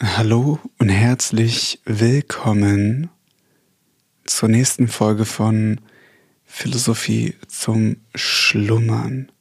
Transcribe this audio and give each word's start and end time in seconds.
Hallo 0.00 0.60
und 0.78 0.90
herzlich 0.90 1.80
willkommen 1.84 3.10
zur 4.24 4.48
nächsten 4.48 4.86
Folge 4.86 5.24
von 5.24 5.80
Philosophie 6.44 7.34
zum 7.48 7.96
Schlummern. 8.14 9.32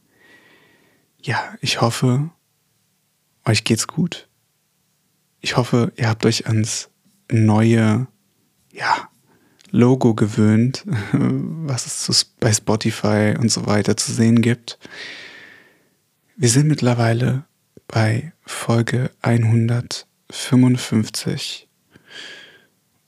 Ja, 1.22 1.56
ich 1.62 1.80
hoffe, 1.80 2.32
euch 3.46 3.66
geht's 3.66 3.86
gut. 3.86 4.28
Ich 5.42 5.58
hoffe, 5.58 5.94
ihr 5.96 6.10
habt 6.10 6.26
euch 6.26 6.48
ans 6.48 6.90
neue, 7.32 8.08
ja, 8.74 9.10
Logo 9.70 10.16
gewöhnt, 10.16 10.86
was 11.12 12.10
es 12.10 12.26
bei 12.40 12.52
Spotify 12.52 13.36
und 13.40 13.52
so 13.52 13.68
weiter 13.68 13.96
zu 13.96 14.12
sehen 14.12 14.42
gibt. 14.42 14.80
Wir 16.36 16.50
sind 16.50 16.66
mittlerweile 16.66 17.46
bei 17.88 18.34
Folge 18.44 19.12
100 19.22 20.08
55 20.30 21.68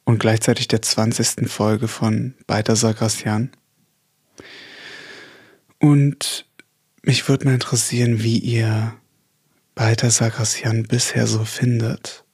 und 0.06 0.20
gleichzeitig 0.20 0.68
der 0.68 0.82
20. 0.82 1.50
Folge 1.50 1.88
von 1.88 2.36
Beiter 2.48 2.76
Sagrassian. 2.76 3.52
Und 5.80 6.46
mich 7.04 7.28
würde 7.28 7.46
mal 7.46 7.54
interessieren, 7.54 8.24
wie 8.24 8.40
ihr 8.40 8.96
Beiter 9.76 10.10
Sagrassian 10.10 10.84
bisher 10.84 11.28
so 11.28 11.46
findet. 11.46 12.26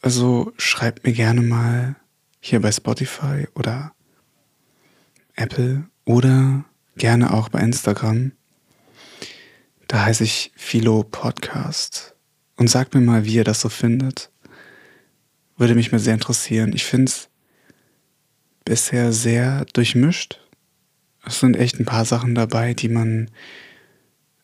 Also 0.00 0.52
schreibt 0.56 1.04
mir 1.04 1.12
gerne 1.12 1.42
mal 1.42 1.96
hier 2.40 2.60
bei 2.60 2.72
Spotify 2.72 3.46
oder 3.54 3.92
Apple 5.34 5.88
oder 6.04 6.64
gerne 6.96 7.32
auch 7.32 7.48
bei 7.48 7.60
Instagram. 7.60 8.32
Da 9.86 10.04
heiße 10.04 10.24
ich 10.24 10.52
Philo 10.56 11.04
Podcast. 11.04 12.14
Und 12.56 12.68
sagt 12.68 12.94
mir 12.94 13.00
mal, 13.00 13.24
wie 13.24 13.34
ihr 13.34 13.44
das 13.44 13.60
so 13.60 13.68
findet. 13.68 14.30
Würde 15.56 15.74
mich 15.74 15.92
mal 15.92 15.98
sehr 15.98 16.14
interessieren. 16.14 16.72
Ich 16.74 16.84
finde 16.84 17.10
es 17.10 17.28
bisher 18.64 19.12
sehr 19.12 19.64
durchmischt. 19.72 20.40
Es 21.24 21.40
sind 21.40 21.56
echt 21.56 21.78
ein 21.78 21.84
paar 21.84 22.04
Sachen 22.04 22.34
dabei, 22.34 22.74
die 22.74 22.88
man 22.88 23.30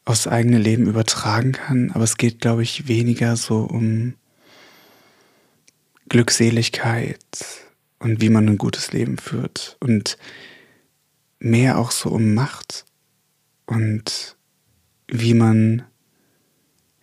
aufs 0.04 0.26
eigene 0.26 0.58
Leben 0.58 0.86
übertragen 0.86 1.52
kann, 1.52 1.90
aber 1.90 2.04
es 2.04 2.16
geht, 2.16 2.40
glaube 2.40 2.62
ich, 2.62 2.88
weniger 2.88 3.36
so 3.36 3.60
um 3.64 4.14
Glückseligkeit 6.08 7.18
und 7.98 8.20
wie 8.20 8.30
man 8.30 8.48
ein 8.48 8.58
gutes 8.58 8.92
Leben 8.92 9.18
führt 9.18 9.76
und 9.80 10.16
mehr 11.38 11.78
auch 11.78 11.90
so 11.90 12.10
um 12.10 12.32
Macht 12.32 12.86
und 13.66 14.36
wie 15.08 15.34
man 15.34 15.84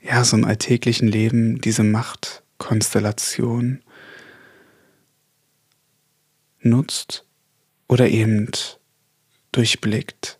ja, 0.07 0.23
so 0.23 0.37
im 0.37 0.45
alltäglichen 0.45 1.07
Leben 1.07 1.59
diese 1.61 1.83
Machtkonstellation 1.83 3.81
nutzt 6.61 7.25
oder 7.87 8.07
eben 8.07 8.49
durchblickt. 9.51 10.39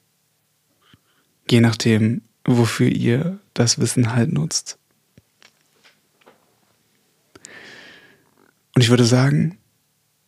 Je 1.49 1.61
nachdem, 1.61 2.21
wofür 2.43 2.89
ihr 2.89 3.39
das 3.53 3.79
Wissen 3.79 4.13
halt 4.13 4.31
nutzt. 4.31 4.77
Und 8.75 8.81
ich 8.81 8.89
würde 8.89 9.05
sagen, 9.05 9.57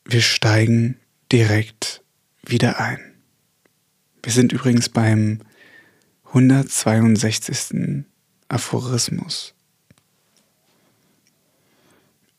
wir 0.06 0.22
steigen 0.22 1.00
direkt 1.32 2.02
wieder 2.44 2.80
ein. 2.80 3.00
Wir 4.24 4.32
sind 4.32 4.52
übrigens 4.52 4.90
beim 4.90 5.42
162. 6.26 8.06
Aphorismus. 8.50 9.54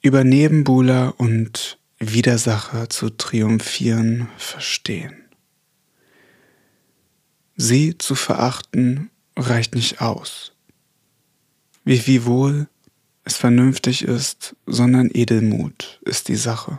Über 0.01 0.25
Nebenbuhler 0.25 1.15
und 1.19 1.78
Widersacher 1.98 2.89
zu 2.89 3.11
triumphieren 3.11 4.28
verstehen. 4.39 5.25
Sie 7.56 7.99
zu 7.99 8.15
verachten 8.15 9.10
reicht 9.37 9.75
nicht 9.75 10.00
aus. 10.00 10.53
Wie 11.84 12.06
wiewohl 12.06 12.69
es 13.25 13.37
vernünftig 13.37 14.03
ist, 14.03 14.56
sondern 14.66 15.11
Edelmut 15.12 16.00
ist 16.05 16.28
die 16.28 16.37
Sache. 16.37 16.78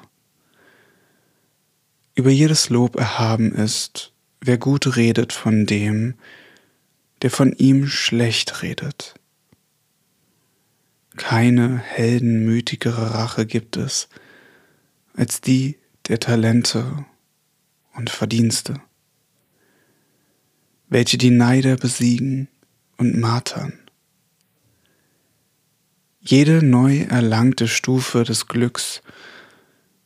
Über 2.16 2.32
jedes 2.32 2.70
Lob 2.70 2.96
erhaben 2.96 3.54
ist, 3.54 4.12
wer 4.42 4.58
gut 4.58 4.96
redet 4.96 5.34
von 5.34 5.66
dem, 5.66 6.16
der 7.22 7.30
von 7.30 7.54
ihm 7.54 7.88
schlecht 7.88 8.64
redet. 8.64 9.19
Keine 11.20 11.80
heldenmütigere 11.80 13.14
Rache 13.14 13.46
gibt 13.46 13.76
es 13.76 14.08
als 15.14 15.42
die 15.42 15.78
der 16.08 16.22
Talente 16.22 17.06
und 17.94 18.10
Verdienste, 18.10 18.82
welche 20.88 21.18
die 21.18 21.30
Neider 21.30 21.76
besiegen 21.76 22.48
und 22.98 23.20
martern. 23.20 23.74
Jede 26.22 26.64
neu 26.64 27.02
erlangte 27.02 27.68
Stufe 27.68 28.24
des 28.24 28.48
Glücks 28.48 29.02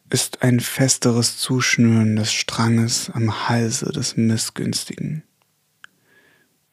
ist 0.10 0.42
ein 0.42 0.60
festeres 0.60 1.38
Zuschnüren 1.38 2.16
des 2.16 2.34
Stranges 2.34 3.12
am 3.12 3.48
Halse 3.48 3.92
des 3.92 4.18
Missgünstigen. 4.18 5.22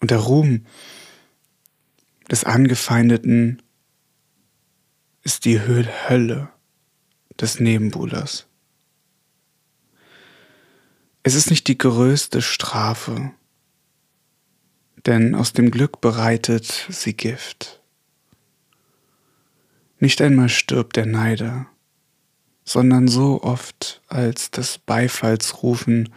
Und 0.01 0.11
der 0.11 0.19
Ruhm 0.19 0.65
des 2.31 2.45
Angefeindeten 2.45 3.61
ist 5.23 5.45
die 5.45 5.61
Hölle 5.61 6.49
des 7.41 7.61
Nebenbuhlers. 7.61 8.47
Es 11.23 11.35
ist 11.35 11.51
nicht 11.51 11.69
die 11.69 11.79
größte 11.79 12.41
Strafe, 12.41 13.33
denn 15.07 15.35
aus 15.35 15.53
dem 15.53 15.71
Glück 15.71 16.01
bereitet 16.01 16.87
sie 16.89 17.15
Gift. 17.15 17.81
Nicht 19.99 20.23
einmal 20.23 20.49
stirbt 20.49 20.97
der 20.97 21.07
Neider, 21.07 21.67
sondern 22.65 23.07
so 23.07 23.43
oft, 23.43 24.01
als 24.09 24.51
das 24.51 24.79
Beifallsrufen 24.79 26.09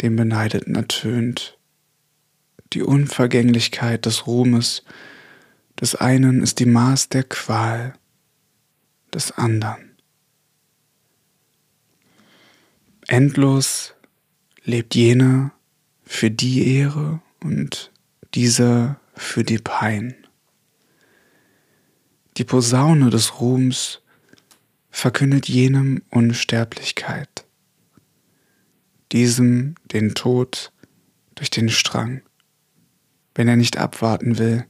dem 0.00 0.16
Beneideten 0.16 0.74
ertönt. 0.74 1.58
Die 2.72 2.82
Unvergänglichkeit 2.82 4.06
des 4.06 4.26
Ruhmes 4.26 4.84
des 5.80 5.94
einen 5.94 6.42
ist 6.42 6.60
die 6.60 6.66
Maß 6.66 7.10
der 7.10 7.24
Qual, 7.24 7.94
des 9.14 9.32
anderen. 9.32 9.96
Endlos 13.06 13.94
lebt 14.64 14.94
jener 14.94 15.52
für 16.04 16.30
die 16.30 16.76
Ehre 16.76 17.20
und 17.42 17.92
dieser 18.34 18.98
für 19.14 19.44
die 19.44 19.58
Pein. 19.58 20.14
Die 22.36 22.44
Posaune 22.44 23.10
des 23.10 23.40
Ruhms 23.40 24.00
verkündet 24.90 25.48
jenem 25.48 26.02
Unsterblichkeit, 26.10 27.46
diesem 29.12 29.74
den 29.92 30.14
Tod 30.14 30.72
durch 31.34 31.50
den 31.50 31.68
Strang, 31.68 32.22
wenn 33.34 33.48
er 33.48 33.56
nicht 33.56 33.76
abwarten 33.76 34.38
will, 34.38 34.66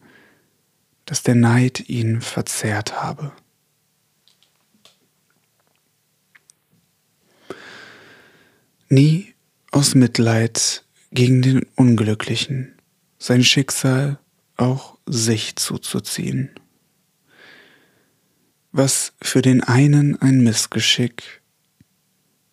dass 1.07 1.23
der 1.23 1.35
Neid 1.35 1.89
ihn 1.89 2.21
verzehrt 2.21 3.03
habe. 3.03 3.33
Nie 8.89 9.35
aus 9.71 9.95
Mitleid 9.95 10.85
gegen 11.11 11.43
den 11.43 11.67
Unglücklichen, 11.77 12.75
sein 13.19 13.45
Schicksal 13.45 14.19
auch 14.57 14.99
sich 15.07 15.57
zuzuziehen. 15.57 16.51
Was 18.73 19.13
für 19.23 19.43
den 19.43 19.63
einen 19.63 20.21
ein 20.21 20.43
Missgeschick, 20.43 21.43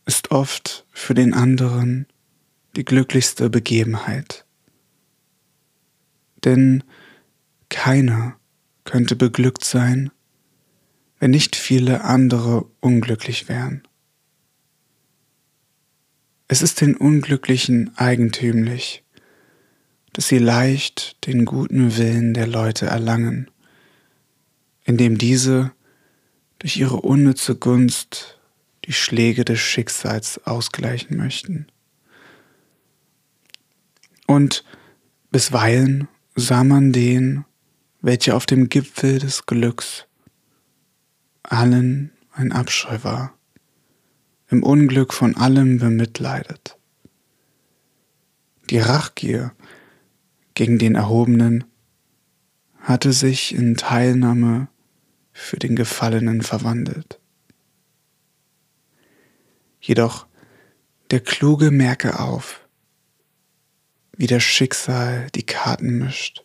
ist 0.05 0.31
oft 0.31 0.85
für 0.91 1.13
den 1.13 1.33
anderen 1.33 2.07
die 2.75 2.85
glücklichste 2.85 3.49
Begebenheit. 3.49 4.45
Denn 6.43 6.83
keiner 7.69 8.35
könnte 8.83 9.15
beglückt 9.15 9.63
sein, 9.63 10.11
wenn 11.19 11.31
nicht 11.31 11.55
viele 11.55 12.03
andere 12.03 12.65
unglücklich 12.79 13.47
wären. 13.47 13.83
Es 16.51 16.61
ist 16.61 16.81
den 16.81 16.97
Unglücklichen 16.97 17.97
eigentümlich, 17.97 19.05
dass 20.11 20.27
sie 20.27 20.37
leicht 20.37 21.25
den 21.25 21.45
guten 21.45 21.95
Willen 21.95 22.33
der 22.33 22.45
Leute 22.45 22.87
erlangen, 22.87 23.49
indem 24.83 25.17
diese 25.17 25.71
durch 26.59 26.75
ihre 26.75 26.97
unnütze 26.97 27.55
Gunst 27.55 28.37
die 28.83 28.91
Schläge 28.91 29.45
des 29.45 29.61
Schicksals 29.61 30.45
ausgleichen 30.45 31.15
möchten. 31.15 31.67
Und 34.27 34.65
bisweilen 35.31 36.09
sah 36.35 36.65
man 36.65 36.91
den, 36.91 37.45
welche 38.01 38.35
auf 38.35 38.45
dem 38.45 38.67
Gipfel 38.67 39.19
des 39.19 39.45
Glücks 39.45 40.05
allen 41.43 42.11
ein 42.33 42.51
Abscheu 42.51 42.97
war, 43.03 43.37
im 44.51 44.63
Unglück 44.63 45.13
von 45.13 45.35
allem 45.37 45.79
bemitleidet. 45.79 46.77
Die 48.69 48.79
Rachgier 48.79 49.53
gegen 50.53 50.77
den 50.77 50.95
Erhobenen 50.95 51.63
hatte 52.79 53.13
sich 53.13 53.55
in 53.55 53.77
Teilnahme 53.77 54.67
für 55.31 55.57
den 55.57 55.75
Gefallenen 55.75 56.41
verwandelt. 56.41 57.19
Jedoch 59.79 60.27
der 61.11 61.21
Kluge 61.21 61.71
merke 61.71 62.19
auf, 62.19 62.67
wie 64.17 64.27
das 64.27 64.43
Schicksal 64.43 65.27
die 65.33 65.43
Karten 65.43 65.97
mischt. 65.97 66.43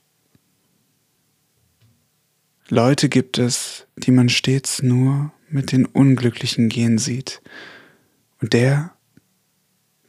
Leute 2.68 3.08
gibt 3.08 3.38
es, 3.38 3.86
die 3.96 4.10
man 4.10 4.28
stets 4.28 4.82
nur 4.82 5.32
mit 5.48 5.72
den 5.72 5.86
Unglücklichen 5.86 6.68
gehen 6.68 6.98
sieht, 6.98 7.42
und 8.40 8.52
der, 8.52 8.96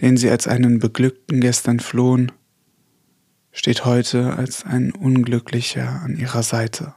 den 0.01 0.17
sie 0.17 0.29
als 0.29 0.47
einen 0.47 0.79
Beglückten 0.79 1.41
gestern 1.41 1.79
flohen, 1.79 2.31
steht 3.51 3.85
heute 3.85 4.35
als 4.35 4.65
ein 4.65 4.91
Unglücklicher 4.91 6.01
an 6.01 6.15
ihrer 6.15 6.43
Seite. 6.43 6.93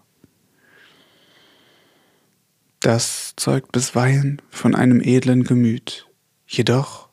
Das 2.80 3.34
zeugt 3.36 3.72
bisweilen 3.72 4.40
von 4.50 4.74
einem 4.74 5.00
edlen 5.00 5.44
Gemüt, 5.44 6.08
jedoch 6.46 7.10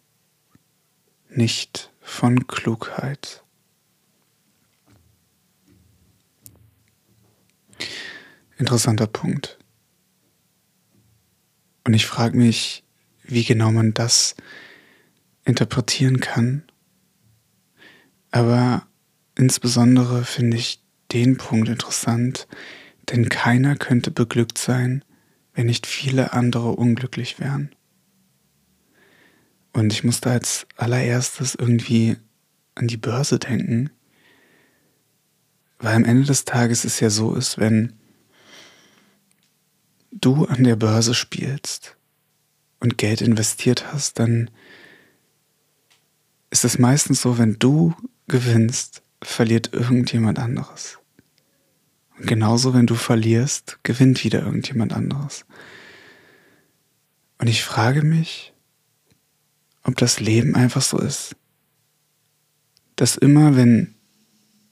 nicht 1.29 1.93
von 2.01 2.47
Klugheit. 2.47 3.43
Interessanter 8.57 9.07
Punkt. 9.07 9.59
Und 11.83 11.93
ich 11.93 12.05
frage 12.05 12.37
mich, 12.37 12.83
wie 13.27 13.43
genau 13.43 13.71
man 13.71 13.93
das 13.93 14.35
interpretieren 15.45 16.19
kann. 16.19 16.63
Aber 18.31 18.85
insbesondere 19.35 20.25
finde 20.25 20.57
ich 20.57 20.83
den 21.11 21.37
Punkt 21.37 21.69
interessant, 21.69 22.47
denn 23.09 23.29
keiner 23.29 23.75
könnte 23.75 24.11
beglückt 24.11 24.57
sein, 24.57 25.03
wenn 25.53 25.67
nicht 25.67 25.87
viele 25.87 26.33
andere 26.33 26.71
unglücklich 26.71 27.39
wären. 27.39 27.73
Und 29.73 29.93
ich 29.93 30.03
musste 30.03 30.31
als 30.31 30.67
allererstes 30.75 31.55
irgendwie 31.55 32.17
an 32.75 32.87
die 32.87 32.97
Börse 32.97 33.39
denken, 33.39 33.89
weil 35.79 35.95
am 35.95 36.05
Ende 36.05 36.25
des 36.25 36.45
Tages 36.45 36.83
es 36.83 36.99
ja 36.99 37.09
so 37.09 37.35
ist, 37.35 37.57
wenn 37.57 37.93
du 40.11 40.45
an 40.45 40.63
der 40.63 40.75
Börse 40.75 41.13
spielst 41.13 41.96
und 42.79 42.97
Geld 42.97 43.21
investiert 43.21 43.91
hast, 43.91 44.19
dann 44.19 44.49
ist 46.49 46.65
es 46.65 46.79
meistens 46.79 47.21
so, 47.21 47.37
wenn 47.37 47.59
du 47.59 47.93
gewinnst, 48.27 49.01
verliert 49.21 49.73
irgendjemand 49.73 50.39
anderes. 50.39 50.99
Und 52.17 52.27
genauso, 52.27 52.73
wenn 52.73 52.87
du 52.87 52.95
verlierst, 52.95 53.79
gewinnt 53.83 54.23
wieder 54.23 54.43
irgendjemand 54.43 54.93
anderes. 54.93 55.45
Und 57.37 57.47
ich 57.47 57.63
frage 57.63 58.03
mich, 58.03 58.53
ob 59.83 59.95
das 59.97 60.19
Leben 60.19 60.55
einfach 60.55 60.81
so 60.81 60.97
ist. 60.97 61.35
Dass 62.95 63.15
immer, 63.15 63.55
wenn 63.55 63.95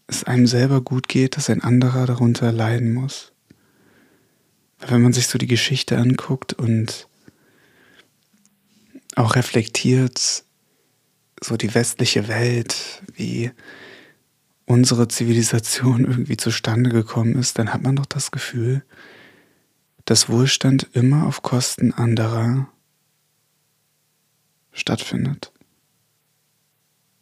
es 0.07 0.23
einem 0.23 0.47
selber 0.47 0.81
gut 0.81 1.07
geht, 1.07 1.37
dass 1.37 1.49
ein 1.49 1.61
anderer 1.61 2.05
darunter 2.05 2.51
leiden 2.51 2.93
muss. 2.93 3.31
Weil 4.79 4.91
wenn 4.91 5.01
man 5.01 5.13
sich 5.13 5.27
so 5.27 5.37
die 5.37 5.47
Geschichte 5.47 5.97
anguckt 5.97 6.53
und 6.53 7.07
auch 9.15 9.35
reflektiert, 9.35 10.43
so 11.41 11.57
die 11.57 11.73
westliche 11.73 12.27
Welt, 12.27 13.03
wie 13.13 13.51
unsere 14.65 15.07
Zivilisation 15.07 16.05
irgendwie 16.05 16.37
zustande 16.37 16.89
gekommen 16.89 17.35
ist, 17.35 17.59
dann 17.59 17.73
hat 17.73 17.81
man 17.81 17.95
doch 17.95 18.05
das 18.05 18.31
Gefühl, 18.31 18.83
dass 20.05 20.29
Wohlstand 20.29 20.89
immer 20.93 21.25
auf 21.25 21.41
Kosten 21.41 21.93
anderer 21.93 22.67
stattfindet. 24.71 25.51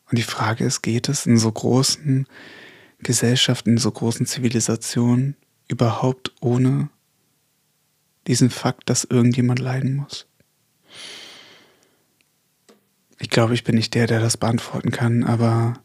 Und 0.10 0.18
die 0.18 0.24
Frage 0.24 0.66
ist, 0.66 0.82
geht 0.82 1.10
es 1.10 1.26
in 1.26 1.38
so 1.38 1.52
großen 1.52 2.28
Gesellschaften, 3.00 3.72
in 3.72 3.78
so 3.78 3.92
großen 3.92 4.26
Zivilisationen 4.26 5.36
überhaupt 5.68 6.34
ohne 6.42 6.90
diesen 8.28 8.50
Fakt, 8.50 8.90
dass 8.90 9.04
irgendjemand 9.04 9.60
leiden 9.60 9.96
muss? 9.96 10.28
Ich 13.24 13.32
glaube, 13.32 13.56
ich 13.56 13.64
bin 13.64 13.74
nicht 13.74 13.96
der, 13.96 14.06
der 14.06 14.20
das 14.20 14.38
beantworten 14.38 14.92
kann, 14.92 15.24
aber 15.24 15.82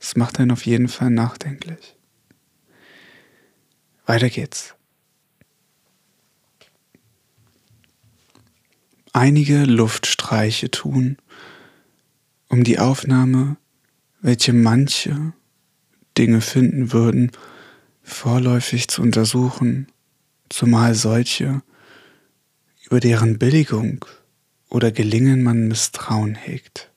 es 0.00 0.16
macht 0.16 0.40
einen 0.40 0.50
auf 0.50 0.66
jeden 0.66 0.88
Fall 0.88 1.10
nachdenklich. 1.10 1.96
Weiter 4.04 4.28
geht's. 4.28 4.74
einige 9.12 9.64
Luftstreiche 9.64 10.70
tun, 10.70 11.16
um 12.48 12.64
die 12.64 12.78
Aufnahme, 12.78 13.56
welche 14.20 14.52
manche 14.52 15.32
Dinge 16.16 16.40
finden 16.40 16.92
würden, 16.92 17.30
vorläufig 18.02 18.88
zu 18.88 19.02
untersuchen, 19.02 19.86
zumal 20.48 20.94
solche, 20.94 21.62
über 22.86 23.00
deren 23.00 23.38
Billigung 23.38 24.04
oder 24.72 24.90
Gelingen 24.90 25.42
man 25.42 25.68
Misstrauen 25.68 26.34
hegt. 26.34 26.90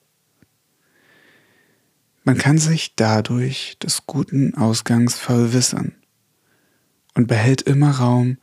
Man 2.24 2.38
kann 2.38 2.58
sich 2.58 2.96
dadurch 2.96 3.78
des 3.80 4.06
guten 4.06 4.56
Ausgangs 4.56 5.20
verwissern 5.20 5.94
und 7.16 7.28
behält 7.28 7.62
immer 7.64 7.92
Raum, 7.92 8.38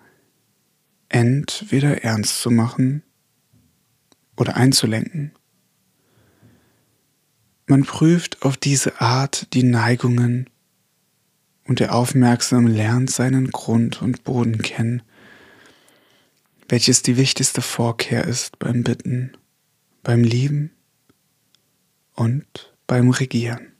entweder 1.09 2.05
ernst 2.05 2.43
zu 2.43 2.51
machen 2.51 3.03
oder 4.37 4.57
einzulenken. 4.57 5.33
Man 7.67 7.85
prüft 7.85 8.43
auf 8.43 8.59
diese 8.59 9.01
Art 9.01 9.55
die 9.55 9.63
Neigungen 9.63 10.51
und 11.65 11.81
der 11.81 11.95
Aufmerksame 11.95 12.69
lernt 12.69 13.11
seinen 13.11 13.51
Grund 13.51 14.03
und 14.03 14.25
Boden 14.25 14.61
kennen, 14.61 15.03
welches 16.73 17.03
die 17.03 17.19
wichtigste 17.19 17.61
Vorkehr 17.61 18.25
ist 18.25 18.59
beim 18.59 18.83
Bitten, 18.83 19.37
beim 20.03 20.25
Lieben 20.25 20.71
und 22.15 22.75
beim 22.87 23.11
Regieren. 23.11 23.73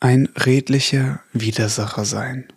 Ein 0.00 0.26
redlicher 0.36 1.22
Widersacher 1.32 2.04
sein. 2.04 2.52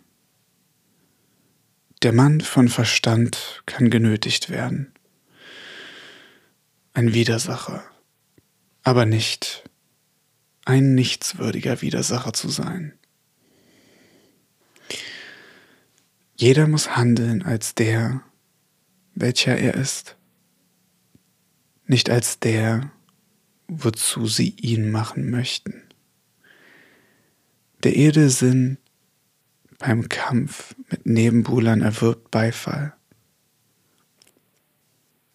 Der 2.02 2.12
Mann 2.12 2.42
von 2.42 2.68
Verstand 2.68 3.62
kann 3.64 3.88
genötigt 3.88 4.50
werden 4.50 4.92
ein 6.92 7.14
Widersacher, 7.14 7.82
aber 8.82 9.06
nicht 9.06 9.64
ein 10.66 10.94
nichtswürdiger 10.94 11.80
Widersacher 11.80 12.34
zu 12.34 12.50
sein. 12.50 12.97
Jeder 16.40 16.68
muss 16.68 16.96
handeln 16.96 17.42
als 17.42 17.74
der, 17.74 18.22
welcher 19.16 19.58
er 19.58 19.74
ist, 19.74 20.16
nicht 21.88 22.10
als 22.10 22.38
der, 22.38 22.92
wozu 23.66 24.28
sie 24.28 24.50
ihn 24.50 24.92
machen 24.92 25.30
möchten. 25.30 25.82
Der 27.82 27.96
edle 27.96 28.30
Sinn 28.30 28.78
beim 29.78 30.08
Kampf 30.08 30.76
mit 30.88 31.06
Nebenbuhlern 31.06 31.82
erwirbt 31.82 32.30
Beifall. 32.30 32.94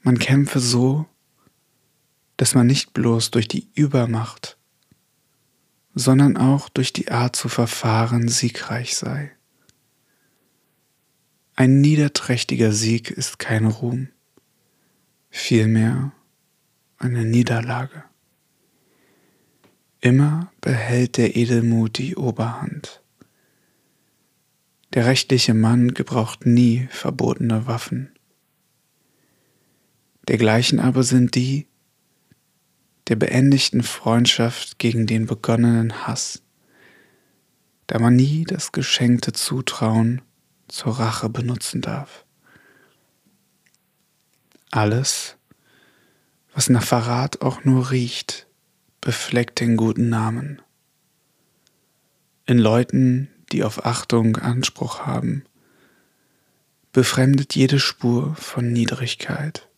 Man 0.03 0.19
kämpfe 0.19 0.61
so, 0.61 1.05
dass 2.37 2.55
man 2.55 2.65
nicht 2.65 2.93
bloß 2.93 3.31
durch 3.31 3.49
die 3.49 3.69
Übermacht, 3.75 4.57
sondern 5.95 6.37
auch 6.37 6.69
durch 6.69 6.93
die 6.93 7.11
Art 7.11 7.35
zu 7.35 7.49
verfahren 7.49 8.29
siegreich 8.29 8.95
sei. 8.95 9.35
Ein 11.55 11.81
niederträchtiger 11.81 12.71
Sieg 12.71 13.11
ist 13.11 13.37
kein 13.37 13.67
Ruhm, 13.67 14.09
vielmehr 15.29 16.11
eine 16.97 17.25
Niederlage. 17.25 18.03
Immer 20.01 20.51
behält 20.61 21.17
der 21.17 21.35
Edelmut 21.35 21.99
die 21.99 22.15
Oberhand. 22.15 23.03
Der 24.95 25.05
rechtliche 25.05 25.53
Mann 25.53 25.93
gebraucht 25.93 26.47
nie 26.47 26.87
verbotene 26.89 27.67
Waffen. 27.67 28.11
Dergleichen 30.27 30.79
aber 30.79 31.03
sind 31.03 31.35
die, 31.35 31.67
der 33.09 33.15
beendigten 33.15 33.83
Freundschaft 33.83 34.79
gegen 34.79 35.05
den 35.05 35.27
begonnenen 35.27 36.07
Hass, 36.07 36.41
da 37.85 37.99
man 37.99 38.15
nie 38.15 38.43
das 38.43 38.71
geschenkte 38.71 39.33
Zutrauen 39.33 40.23
zur 40.73 40.97
Rache 40.97 41.29
benutzen 41.29 41.81
darf. 41.81 42.25
Alles, 44.71 45.37
was 46.55 46.67
nach 46.67 46.81
Verrat 46.81 47.43
auch 47.43 47.63
nur 47.63 47.91
riecht, 47.91 48.47
befleckt 48.99 49.59
den 49.59 49.77
guten 49.77 50.09
Namen. 50.09 50.63
In 52.47 52.57
Leuten, 52.57 53.29
die 53.51 53.63
auf 53.63 53.85
Achtung 53.85 54.37
Anspruch 54.37 55.01
haben, 55.01 55.45
befremdet 56.91 57.53
jede 57.53 57.79
Spur 57.79 58.35
von 58.35 58.73
Niedrigkeit. 58.73 59.69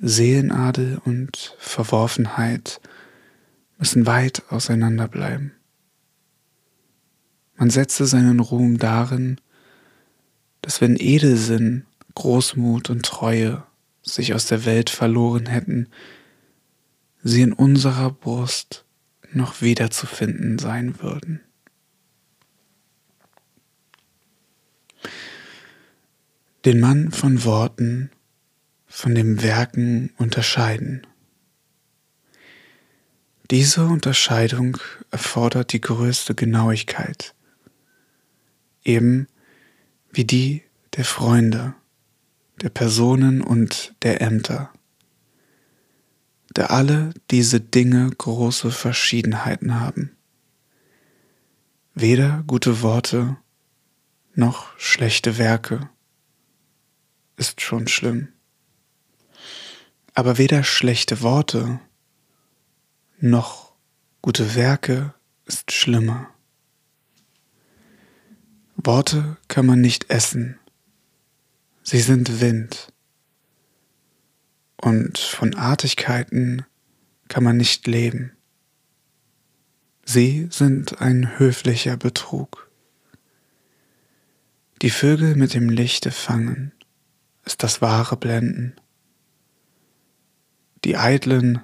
Seelenadel 0.00 0.98
und 1.04 1.54
Verworfenheit 1.58 2.80
müssen 3.76 4.06
weit 4.06 4.44
auseinander 4.48 5.08
bleiben. 5.08 5.53
Man 7.64 7.70
setze 7.70 8.04
seinen 8.04 8.40
Ruhm 8.40 8.76
darin, 8.76 9.40
dass 10.60 10.82
wenn 10.82 10.96
Edelsinn, 10.96 11.86
Großmut 12.14 12.90
und 12.90 13.06
Treue 13.06 13.62
sich 14.02 14.34
aus 14.34 14.44
der 14.44 14.66
Welt 14.66 14.90
verloren 14.90 15.46
hätten, 15.46 15.88
sie 17.22 17.40
in 17.40 17.54
unserer 17.54 18.10
Brust 18.10 18.84
noch 19.32 19.62
wiederzufinden 19.62 20.58
sein 20.58 21.00
würden. 21.00 21.40
Den 26.66 26.80
Mann 26.80 27.12
von 27.12 27.44
Worten 27.44 28.10
von 28.86 29.14
dem 29.14 29.42
Werken 29.42 30.12
unterscheiden. 30.18 31.06
Diese 33.50 33.86
Unterscheidung 33.86 34.76
erfordert 35.10 35.72
die 35.72 35.80
größte 35.80 36.34
Genauigkeit, 36.34 37.34
eben 38.84 39.26
wie 40.12 40.24
die 40.24 40.62
der 40.96 41.04
Freunde, 41.04 41.74
der 42.62 42.68
Personen 42.68 43.40
und 43.42 43.94
der 44.02 44.20
Ämter, 44.20 44.72
da 46.52 46.66
alle 46.66 47.12
diese 47.30 47.60
Dinge 47.60 48.10
große 48.10 48.70
Verschiedenheiten 48.70 49.80
haben. 49.80 50.16
Weder 51.94 52.44
gute 52.46 52.82
Worte 52.82 53.36
noch 54.34 54.78
schlechte 54.78 55.38
Werke 55.38 55.88
ist 57.36 57.60
schon 57.60 57.88
schlimm. 57.88 58.28
Aber 60.12 60.38
weder 60.38 60.62
schlechte 60.62 61.22
Worte 61.22 61.80
noch 63.18 63.72
gute 64.22 64.54
Werke 64.54 65.14
ist 65.46 65.72
schlimmer. 65.72 66.33
Worte 68.76 69.36
kann 69.48 69.66
man 69.66 69.80
nicht 69.80 70.10
essen, 70.10 70.58
sie 71.82 72.00
sind 72.00 72.40
Wind. 72.40 72.92
Und 74.76 75.18
von 75.18 75.54
Artigkeiten 75.54 76.66
kann 77.28 77.44
man 77.44 77.56
nicht 77.56 77.86
leben. 77.86 78.32
Sie 80.04 80.48
sind 80.50 81.00
ein 81.00 81.38
höflicher 81.38 81.96
Betrug. 81.96 82.70
Die 84.82 84.90
Vögel 84.90 85.34
mit 85.36 85.54
dem 85.54 85.70
Lichte 85.70 86.10
fangen, 86.10 86.72
ist 87.44 87.62
das 87.62 87.80
wahre 87.80 88.16
Blenden. 88.16 88.74
Die 90.84 90.98
Eitlen 90.98 91.62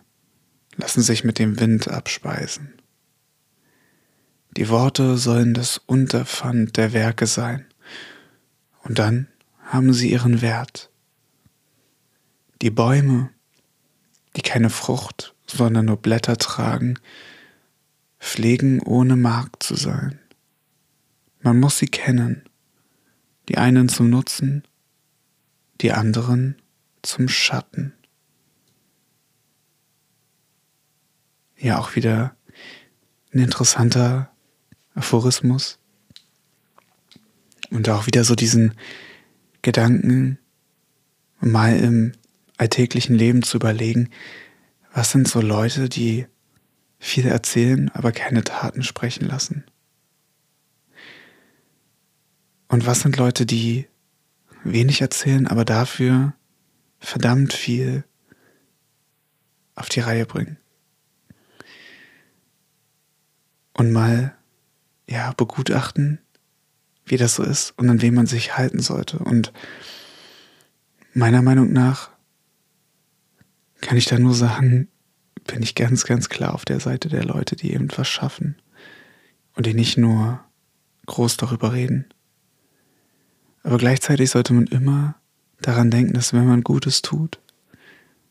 lassen 0.77 1.03
sich 1.03 1.25
mit 1.25 1.39
dem 1.39 1.61
Wind 1.61 1.89
abspeisen. 1.89 2.80
Die 4.57 4.69
Worte 4.69 5.17
sollen 5.17 5.55
das 5.55 5.79
Unterpfand 5.79 6.77
der 6.77 6.93
Werke 6.93 7.27
sein, 7.27 7.67
und 8.83 8.99
dann 8.99 9.29
haben 9.65 9.93
sie 9.93 10.11
ihren 10.11 10.41
Wert. 10.41 10.91
Die 12.63 12.71
Bäume, 12.71 13.31
die 14.37 14.43
keine 14.43 14.71
Frucht, 14.71 15.35
sondern 15.47 15.87
nur 15.87 15.97
Blätter 15.97 16.37
tragen, 16.37 16.99
pflegen 18.19 18.81
ohne 18.83 19.17
Mark 19.17 19.63
zu 19.63 19.77
sein. 19.77 20.19
Man 21.41 21.59
muss 21.59 21.79
sie 21.79 21.87
kennen, 21.87 22.45
die 23.49 23.57
einen 23.59 23.89
zum 23.89 24.11
Nutzen, 24.11 24.65
die 25.81 25.93
anderen 25.93 26.57
zum 27.03 27.29
Schatten. 27.29 27.95
Ja, 31.57 31.79
auch 31.79 31.97
wieder 31.97 32.37
ein 33.33 33.39
interessanter 33.41 34.31
Aphorismus. 34.95 35.79
Und 37.71 37.89
auch 37.89 38.07
wieder 38.07 38.25
so 38.25 38.35
diesen 38.35 38.75
Gedanken 39.63 40.39
mal 41.41 41.77
im 41.77 42.13
alltäglichen 42.57 43.15
Leben 43.15 43.43
zu 43.43 43.57
überlegen, 43.57 44.11
was 44.93 45.13
sind 45.13 45.29
so 45.29 45.41
Leute, 45.41 45.89
die 45.89 46.27
viel 46.99 47.27
erzählen, 47.27 47.91
aber 47.91 48.13
keine 48.13 48.45
Taten 48.45 48.83
sprechen 48.83 49.27
lassen? 49.27 49.65
Und 52.69 52.87
was 52.87 53.01
sind 53.01 53.17
Leute, 53.17 53.47
die 53.47 53.89
wenig 54.63 55.01
erzählen, 55.01 55.47
aber 55.47 55.65
dafür 55.65 56.35
verdammt 56.99 57.53
viel 57.53 58.05
auf 59.75 59.89
die 59.89 60.01
Reihe 60.01 60.27
bringen? 60.27 60.59
Und 63.73 63.93
mal 63.93 64.37
ja, 65.11 65.33
begutachten, 65.33 66.21
wie 67.05 67.17
das 67.17 67.35
so 67.35 67.43
ist 67.43 67.73
und 67.77 67.91
an 67.91 68.01
wem 68.01 68.15
man 68.15 68.27
sich 68.27 68.57
halten 68.57 68.81
sollte. 68.81 69.19
Und 69.19 69.53
meiner 71.13 71.43
Meinung 71.43 71.73
nach 71.73 72.11
kann 73.81 73.97
ich 73.99 74.07
da 74.07 74.19
nur 74.19 74.35
sagen, 74.35 74.89
bin 75.47 75.63
ich 75.63 75.75
ganz, 75.75 76.05
ganz 76.05 76.29
klar 76.29 76.55
auf 76.55 76.65
der 76.65 76.79
Seite 76.79 77.09
der 77.09 77.25
Leute, 77.25 77.57
die 77.57 77.73
eben 77.73 77.89
was 77.97 78.07
schaffen 78.09 78.57
und 79.57 79.67
die 79.67 79.75
nicht 79.75 79.99
nur 79.99 80.45
groß 81.07 81.37
darüber 81.37 81.73
reden. 81.73 82.07
Aber 83.65 83.79
gleichzeitig 83.79 84.31
sollte 84.31 84.53
man 84.53 84.69
immer 84.69 85.17
daran 85.61 85.91
denken, 85.91 86.13
dass 86.13 86.33
wenn 86.33 86.47
man 86.47 86.63
Gutes 86.63 87.03
tut, 87.03 87.41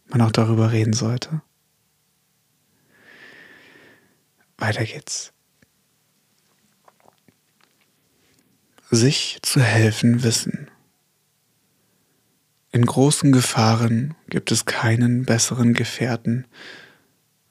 man 0.08 0.22
auch 0.22 0.32
darüber 0.32 0.72
reden 0.72 0.94
sollte. 0.94 1.42
Weiter 4.58 4.86
geht's. 4.86 5.34
Sich 8.92 9.40
zu 9.42 9.62
helfen 9.62 10.24
wissen. 10.24 10.70
In 12.72 12.86
großen 12.86 13.32
Gefahren 13.32 14.16
gibt 14.30 14.52
es 14.52 14.66
keinen 14.66 15.26
besseren 15.26 15.74
Gefährten 15.74 16.46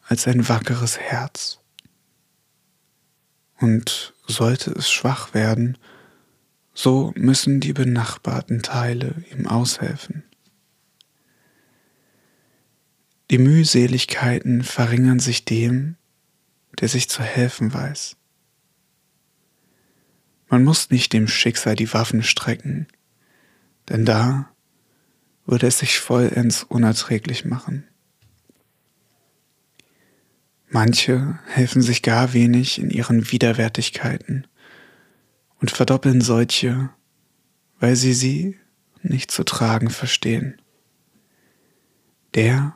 als 0.02 0.26
ein 0.26 0.48
wackeres 0.48 0.98
Herz. 0.98 1.60
Und 3.58 4.14
sollte 4.26 4.70
es 4.72 4.90
schwach 4.90 5.34
werden, 5.34 5.76
so 6.72 7.12
müssen 7.16 7.58
die 7.60 7.72
benachbarten 7.72 8.62
Teile 8.62 9.24
ihm 9.32 9.48
aushelfen. 9.48 10.22
Die 13.30 13.38
Mühseligkeiten 13.38 14.62
verringern 14.62 15.18
sich 15.18 15.44
dem, 15.44 15.96
der 16.80 16.88
sich 16.88 17.08
zu 17.08 17.22
helfen 17.22 17.74
weiß. 17.74 18.16
Man 20.48 20.64
muss 20.64 20.90
nicht 20.90 21.12
dem 21.12 21.28
Schicksal 21.28 21.76
die 21.76 21.92
Waffen 21.92 22.22
strecken, 22.22 22.86
denn 23.88 24.04
da 24.04 24.50
würde 25.44 25.66
es 25.66 25.78
sich 25.78 25.98
vollends 25.98 26.62
unerträglich 26.62 27.44
machen. 27.44 27.86
Manche 30.70 31.38
helfen 31.46 31.80
sich 31.80 32.02
gar 32.02 32.34
wenig 32.34 32.78
in 32.78 32.90
ihren 32.90 33.30
Widerwärtigkeiten 33.30 34.46
und 35.60 35.70
verdoppeln 35.70 36.20
solche, 36.20 36.90
weil 37.80 37.96
sie 37.96 38.12
sie 38.12 38.58
nicht 39.02 39.30
zu 39.30 39.44
tragen 39.44 39.88
verstehen. 39.90 40.60
Der, 42.34 42.74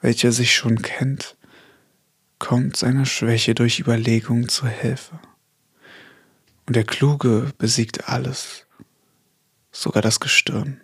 welcher 0.00 0.30
sich 0.30 0.54
schon 0.54 0.82
kennt, 0.82 1.36
kommt 2.38 2.76
seiner 2.76 3.06
Schwäche 3.06 3.54
durch 3.54 3.80
Überlegung 3.80 4.48
zur 4.48 4.68
Hilfe. 4.68 5.18
Und 6.66 6.74
der 6.74 6.84
Kluge 6.84 7.52
besiegt 7.58 8.08
alles, 8.08 8.66
sogar 9.70 10.02
das 10.02 10.18
Gestirn. 10.20 10.80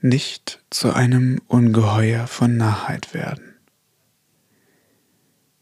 Nicht 0.00 0.62
zu 0.70 0.92
einem 0.92 1.40
Ungeheuer 1.46 2.26
von 2.26 2.56
Narrheit 2.56 3.14
werden. 3.14 3.54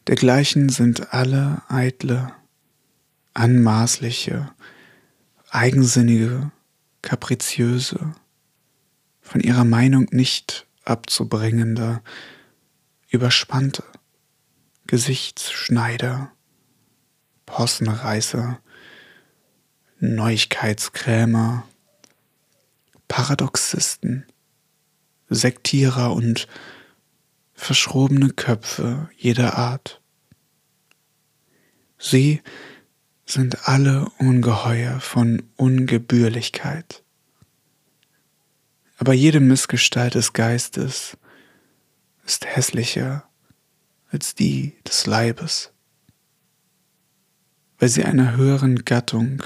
Dergleichen 0.09 0.69
sind 0.69 1.13
alle 1.13 1.63
eitle, 1.69 2.33
anmaßliche, 3.35 4.53
eigensinnige, 5.51 6.51
kapriziöse, 7.03 8.15
von 9.21 9.41
ihrer 9.41 9.65
Meinung 9.65 10.07
nicht 10.11 10.67
abzubringende, 10.85 12.03
überspannte, 13.11 13.85
Gesichtsschneider, 14.87 16.33
Possenreißer, 17.47 18.61
Neuigkeitskrämer, 19.99 21.67
Paradoxisten, 23.09 24.27
Sektierer 25.29 26.13
und 26.13 26.49
verschrobene 27.55 28.31
Köpfe 28.31 29.09
jeder 29.17 29.57
Art. 29.57 30.01
Sie 31.99 32.43
sind 33.25 33.69
alle 33.69 34.11
ungeheuer 34.19 34.99
von 35.01 35.43
Ungebührlichkeit. 35.57 37.03
Aber 38.99 39.13
jede 39.13 39.41
Missgestalt 39.41 40.15
des 40.15 40.33
Geistes 40.33 41.17
ist 42.25 42.47
hässlicher 42.47 43.29
als 44.13 44.35
die 44.35 44.77
des 44.87 45.07
Leibes, 45.07 45.73
weil 47.79 47.89
sie 47.89 48.05
einer 48.05 48.37
höheren 48.37 48.85
Gattung 48.85 49.43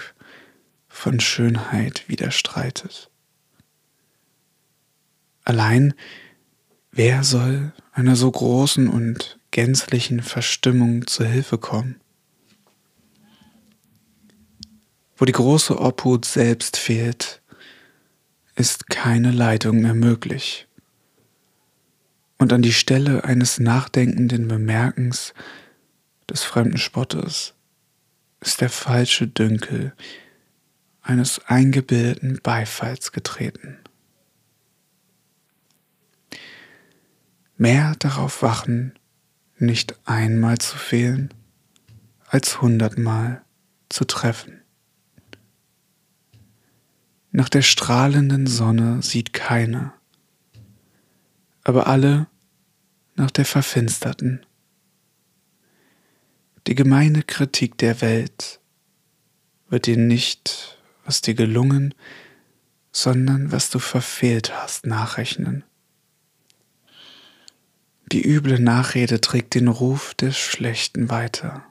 von 0.88 1.20
Schönheit 1.20 2.08
widerstreitet. 2.08 3.10
Allein 5.44 5.94
wer 6.90 7.22
soll 7.22 7.72
einer 7.92 8.16
so 8.16 8.30
großen 8.30 8.88
und 8.88 9.38
gänzlichen 9.52 10.22
Verstimmung 10.22 11.06
zu 11.06 11.24
Hilfe 11.24 11.58
kommen? 11.58 12.00
Wo 15.16 15.24
die 15.24 15.32
große 15.32 15.78
Obhut 15.80 16.24
selbst 16.24 16.76
fehlt, 16.76 17.40
ist 18.56 18.88
keine 18.88 19.30
Leitung 19.30 19.80
mehr 19.80 19.94
möglich. 19.94 20.65
Und 22.38 22.52
an 22.52 22.62
die 22.62 22.72
Stelle 22.72 23.24
eines 23.24 23.58
nachdenkenden 23.58 24.48
Bemerkens 24.48 25.32
des 26.28 26.42
fremden 26.42 26.78
Spottes 26.78 27.54
ist 28.40 28.60
der 28.60 28.70
falsche 28.70 29.26
Dünkel 29.26 29.94
eines 31.02 31.40
eingebildeten 31.46 32.40
Beifalls 32.42 33.12
getreten. 33.12 33.78
Mehr 37.56 37.94
darauf 37.98 38.42
wachen, 38.42 38.98
nicht 39.58 39.98
einmal 40.04 40.58
zu 40.58 40.76
fehlen, 40.76 41.32
als 42.26 42.60
hundertmal 42.60 43.42
zu 43.88 44.04
treffen. 44.04 44.60
Nach 47.30 47.48
der 47.48 47.62
strahlenden 47.62 48.46
Sonne 48.46 49.02
sieht 49.02 49.32
keiner, 49.32 49.95
aber 51.66 51.88
alle 51.88 52.28
nach 53.16 53.32
der 53.32 53.44
verfinsterten. 53.44 54.46
Die 56.68 56.76
gemeine 56.76 57.24
Kritik 57.24 57.76
der 57.78 58.00
Welt 58.00 58.60
wird 59.68 59.86
dir 59.86 59.96
nicht, 59.96 60.78
was 61.04 61.22
dir 61.22 61.34
gelungen, 61.34 61.92
sondern 62.92 63.50
was 63.50 63.68
du 63.70 63.80
verfehlt 63.80 64.54
hast, 64.54 64.86
nachrechnen. 64.86 65.64
Die 68.12 68.24
üble 68.24 68.60
Nachrede 68.60 69.20
trägt 69.20 69.56
den 69.56 69.66
Ruf 69.66 70.14
des 70.14 70.38
Schlechten 70.38 71.10
weiter, 71.10 71.64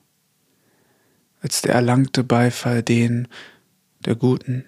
als 1.39 1.61
der 1.61 1.73
erlangte 1.73 2.25
Beifall 2.25 2.83
den 2.83 3.29
der 4.01 4.17
Guten. 4.17 4.65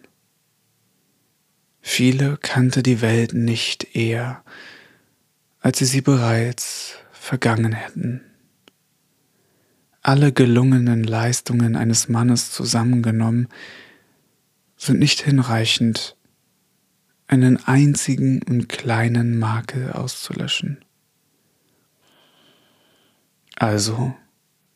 Viele 1.82 2.38
kannte 2.38 2.82
die 2.82 3.02
Welt 3.02 3.34
nicht 3.34 3.94
eher, 3.94 4.46
als 5.60 5.80
sie 5.80 5.86
sie 5.86 6.02
bereits 6.02 6.96
vergangen 7.12 7.74
hätten. 7.74 8.22
Alle 10.02 10.32
gelungenen 10.32 11.04
Leistungen 11.04 11.76
eines 11.76 12.08
Mannes 12.08 12.52
zusammengenommen 12.52 13.50
sind 14.78 15.00
nicht 15.00 15.22
hinreichend, 15.22 16.16
einen 17.28 17.62
einzigen 17.66 18.42
und 18.44 18.70
kleinen 18.70 19.38
Makel 19.38 19.92
auszulöschen. 19.92 20.86
Also 23.56 24.16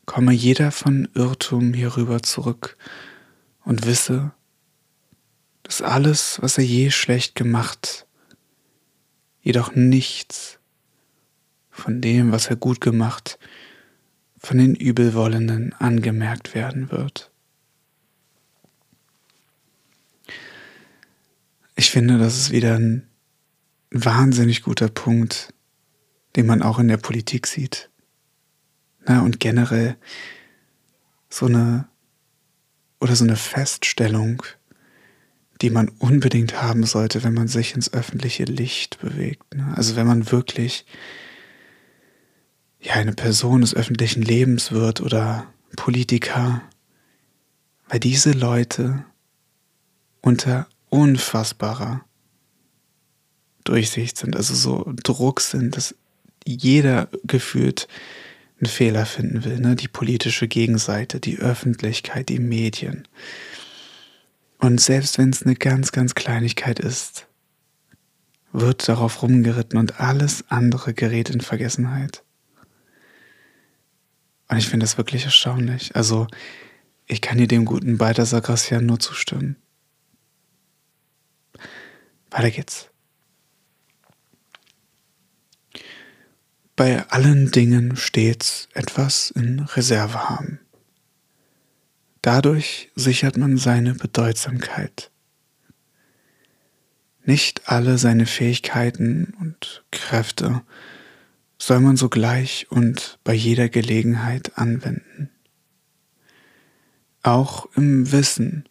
komme 0.06 0.34
jeder 0.34 0.72
von 0.72 1.08
Irrtum 1.14 1.74
hierüber 1.74 2.22
zurück 2.24 2.76
und 3.64 3.86
wisse, 3.86 4.34
dass 5.64 5.82
alles, 5.82 6.42
was 6.42 6.58
er 6.58 6.66
je 6.66 6.90
schlecht 6.90 7.36
gemacht, 7.36 8.08
jedoch 9.42 9.76
nichts 9.76 10.60
von 11.72 12.02
dem, 12.02 12.32
was 12.32 12.48
er 12.48 12.56
gut 12.56 12.82
gemacht, 12.82 13.40
von 14.38 14.58
den 14.58 14.76
Übelwollenden 14.76 15.74
angemerkt 15.74 16.54
werden 16.54 16.92
wird. 16.92 17.32
Ich 21.76 21.90
finde, 21.90 22.18
das 22.18 22.38
ist 22.38 22.52
wieder 22.52 22.76
ein 22.76 23.08
wahnsinnig 23.92 24.64
guter 24.64 24.88
Punkt, 24.88 25.54
den 26.36 26.46
man 26.46 26.62
auch 26.62 26.80
in 26.80 26.88
der 26.88 26.98
Politik 26.98 27.48
sieht. 27.48 27.90
Na, 29.06 29.22
und 29.22 29.40
generell 29.40 29.98
so 31.30 31.48
eine 31.48 31.88
oder 33.00 33.16
so 33.16 33.24
eine 33.24 33.36
Feststellung, 33.36 34.44
die 35.62 35.70
man 35.70 35.90
unbedingt 35.90 36.62
haben 36.62 36.84
sollte, 36.84 37.24
wenn 37.24 37.34
man 37.34 37.48
sich 37.48 37.74
ins 37.74 37.94
öffentliche 37.94 38.44
Licht 38.44 39.00
bewegt. 39.00 39.56
Ne? 39.56 39.74
Also 39.76 39.96
wenn 39.96 40.08
man 40.08 40.32
wirklich 40.32 40.86
ja 42.82 42.94
eine 42.96 43.14
Person 43.14 43.62
des 43.62 43.76
öffentlichen 43.76 44.22
Lebens 44.22 44.72
wird 44.72 45.02
oder 45.02 45.48
Politiker, 45.76 46.62
weil 47.88 48.00
diese 48.00 48.32
Leute 48.32 49.06
unter 50.22 50.68
unfassbarer 50.90 52.04
Durchsicht 53.64 54.18
sind, 54.18 54.36
also 54.36 54.56
so 54.56 54.92
Druck 55.04 55.40
sind, 55.42 55.78
dass 55.78 55.96
jeder 56.46 57.10
gefühlt 57.24 57.88
einen 58.60 58.70
Fehler 58.70 59.06
finden 59.06 59.44
will, 59.44 59.60
ne? 59.60 59.76
die 59.76 59.88
politische 59.88 60.48
Gegenseite, 60.48 61.20
die 61.20 61.38
Öffentlichkeit, 61.40 62.30
die 62.30 62.40
Medien. 62.40 63.08
Und 64.60 64.80
selbst 64.80 65.18
wenn 65.18 65.30
es 65.30 65.44
eine 65.44 65.56
ganz, 65.56 65.92
ganz 65.92 66.14
Kleinigkeit 66.14 66.80
ist, 66.80 67.28
wird 68.52 68.88
darauf 68.88 69.22
rumgeritten 69.24 69.80
und 69.80 70.00
alles 70.00 70.44
andere 70.50 70.94
gerät 70.94 71.30
in 71.30 71.42
Vergessenheit. 71.42 72.24
Und 74.52 74.58
ich 74.58 74.68
finde 74.68 74.84
das 74.84 74.98
wirklich 74.98 75.24
erstaunlich. 75.24 75.96
Also, 75.96 76.28
ich 77.08 77.22
kann 77.22 77.38
hier 77.38 77.48
dem 77.48 77.64
guten 77.64 77.98
Balthasar 77.98 78.42
Gracian 78.42 78.86
nur 78.86 79.00
zustimmen. 79.00 79.56
Weiter 82.32 82.52
geht's. 82.52 82.90
Bei 86.76 87.08
allen 87.10 87.52
Dingen 87.52 87.96
stets 87.96 88.68
etwas 88.74 89.32
in 89.32 89.62
Reserve 89.62 90.30
haben. 90.30 90.60
Dadurch 92.22 92.92
sichert 92.94 93.38
man 93.38 93.56
seine 93.56 93.94
Bedeutsamkeit. 93.94 95.12
Nicht 97.24 97.70
alle 97.70 97.98
seine 97.98 98.26
Fähigkeiten 98.26 99.34
und 99.40 99.86
Kräfte 99.92 100.62
soll 101.62 101.80
man 101.80 101.96
sogleich 101.96 102.66
und 102.72 103.20
bei 103.24 103.34
jeder 103.34 103.70
Gelegenheit 103.70 104.58
anwenden. 104.58 105.30
Auch 107.22 107.68
im 107.76 108.12
Wissen 108.12 108.68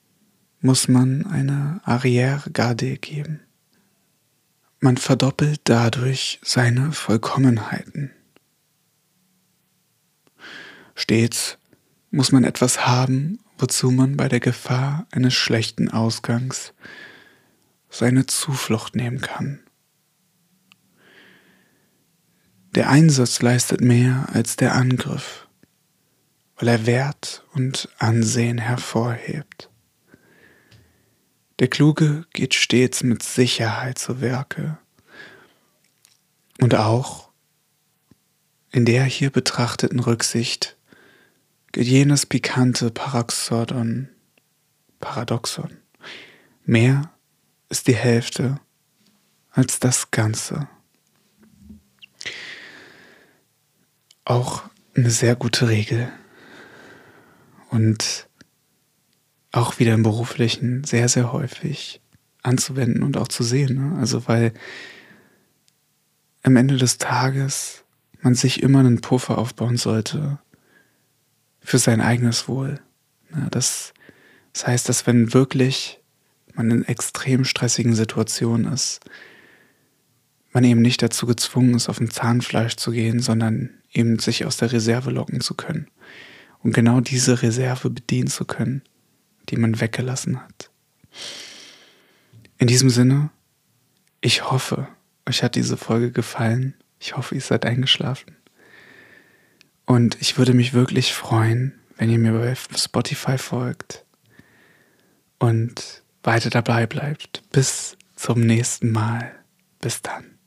muss 0.61 0.89
man 0.89 1.25
eine 1.25 1.81
Arrière-Garde 1.85 2.97
geben. 2.97 3.43
Man 4.81 4.97
verdoppelt 4.97 5.61
dadurch 5.65 6.41
seine 6.43 6.91
Vollkommenheiten. 6.91 8.11
Stets 10.97 11.59
muss 12.11 12.33
man 12.33 12.43
etwas 12.43 12.89
haben, 12.89 13.39
wozu 13.57 13.93
man 13.93 14.17
bei 14.17 14.29
der 14.29 14.41
Gefahr 14.41 15.07
eines 15.13 15.35
schlechten 15.35 15.89
Ausgangs 15.93 16.75
seine 17.89 18.27
Zuflucht 18.27 18.97
nehmen 18.97 19.21
kann. 19.21 19.61
Der 22.75 22.89
Einsatz 22.89 23.43
leistet 23.43 23.81
mehr 23.81 24.29
als 24.33 24.55
der 24.55 24.75
Angriff, 24.75 25.49
weil 26.57 26.69
er 26.69 26.87
Wert 26.87 27.45
und 27.53 27.89
Ansehen 27.99 28.59
hervorhebt. 28.59 29.71
Der 31.59 31.69
Kluge 31.69 32.27
geht 32.33 32.55
stets 32.55 33.03
mit 33.03 33.23
Sicherheit 33.23 33.99
zu 33.99 34.21
Werke 34.21 34.79
und 36.61 36.75
auch 36.77 37.31
in 38.71 38.85
der 38.85 39.05
hier 39.05 39.31
betrachteten 39.31 39.99
Rücksicht 39.99 40.77
geht 41.73 41.87
jenes 41.87 42.25
pikante 42.25 42.91
Paraxodon, 42.93 44.09
Paradoxon. 45.01 45.79
Mehr 46.65 47.13
ist 47.69 47.89
die 47.89 47.97
Hälfte 47.97 48.61
als 49.51 49.81
das 49.81 50.13
Ganze. 50.13 50.69
Auch 54.31 54.63
eine 54.95 55.11
sehr 55.11 55.35
gute 55.35 55.69
Regel. 55.69 56.09
Und 57.69 58.29
auch 59.51 59.81
wieder 59.81 59.93
im 59.93 60.05
beruflichen 60.05 60.85
sehr, 60.85 61.09
sehr 61.09 61.33
häufig 61.33 62.01
anzuwenden 62.45 63.03
und 63.03 63.17
auch 63.17 63.27
zu 63.27 63.43
sehen. 63.43 63.75
Ne? 63.75 63.99
Also 63.99 64.29
weil 64.29 64.53
am 66.45 66.55
Ende 66.55 66.77
des 66.77 66.99
Tages 66.99 67.83
man 68.23 68.37
sich 68.37 68.63
immer 68.63 68.79
einen 68.79 69.01
Puffer 69.01 69.37
aufbauen 69.37 69.77
sollte 69.77 70.39
für 71.61 71.79
sein 71.79 72.01
eigenes 72.01 72.47
Wohl. 72.47 72.79
Ja, 73.35 73.49
das, 73.51 73.95
das 74.53 74.65
heißt, 74.65 74.89
dass 74.89 75.09
wenn 75.09 75.35
wirklich 75.35 76.01
man 76.55 76.71
in 76.71 76.85
extrem 76.85 77.45
stressigen 77.45 77.97
Situationen 77.97 78.73
ist, 78.73 79.01
man 80.53 80.63
eben 80.63 80.83
nicht 80.83 81.03
dazu 81.03 81.27
gezwungen 81.27 81.75
ist, 81.75 81.89
auf 81.89 81.99
dem 81.99 82.13
Zahnfleisch 82.13 82.77
zu 82.77 82.93
gehen, 82.93 83.19
sondern 83.19 83.71
eben 83.93 84.19
sich 84.19 84.45
aus 84.45 84.57
der 84.57 84.73
Reserve 84.73 85.11
locken 85.11 85.41
zu 85.41 85.55
können 85.55 85.89
und 86.63 86.75
genau 86.75 87.01
diese 87.01 87.43
Reserve 87.43 87.91
bedienen 87.91 88.29
zu 88.29 88.45
können, 88.45 88.83
die 89.49 89.57
man 89.57 89.81
weggelassen 89.81 90.41
hat. 90.41 90.71
In 92.59 92.67
diesem 92.67 92.91
Sinne, 92.91 93.31
ich 94.21 94.51
hoffe, 94.51 94.89
euch 95.27 95.43
hat 95.43 95.55
diese 95.55 95.77
Folge 95.77 96.13
gefallen. 96.13 96.75
Ich 96.99 97.17
hoffe, 97.17 97.35
ihr 97.35 97.41
seid 97.41 97.65
eingeschlafen. 97.65 98.37
Und 99.87 100.21
ich 100.21 100.39
würde 100.39 100.55
mich 100.55 100.73
wirklich 100.73 101.15
freuen, 101.15 101.75
wenn 101.97 102.11
ihr 102.11 102.19
mir 102.19 102.33
bei 102.33 102.55
Spotify 102.55 103.39
folgt 103.39 104.05
und 105.39 106.03
weiter 106.23 106.51
dabei 106.51 106.87
bleibt. 106.87 107.43
Bis 107.51 107.97
zum 108.15 108.41
nächsten 108.41 108.93
Mal. 108.93 109.35
Bis 109.81 110.03
dann. 110.03 110.40